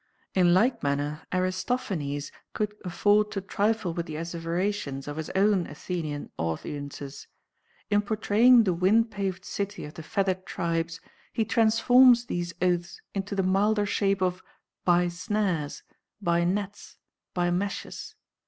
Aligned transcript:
In 0.33 0.55
like 0.55 0.81
manner, 0.81 1.21
Aristophanes 1.31 2.31
could 2.53 2.73
afford 2.83 3.29
to 3.33 3.39
trifle 3.39 3.93
with 3.93 4.07
the 4.07 4.15
asseverations 4.15 5.07
of 5.07 5.15
his 5.17 5.29
own 5.35 5.67
Athenian 5.67 6.31
audiences. 6.39 7.27
In 7.91 8.01
portraying 8.01 8.63
the 8.63 8.73
wind 8.73 9.11
paved 9.11 9.45
city 9.45 9.85
of 9.85 9.93
the 9.93 10.01
feathered 10.01 10.43
tribes, 10.47 10.99
he 11.33 11.45
transforms 11.45 12.25
these 12.25 12.51
oaths 12.63 12.99
into 13.13 13.35
the 13.35 13.43
milder 13.43 13.85
shape 13.85 14.23
of 14.23 14.41
"by 14.85 15.07
snares," 15.07 15.83
"by 16.19 16.45
nets," 16.45 16.97
"by 17.35 17.51
meshes." 17.51 18.15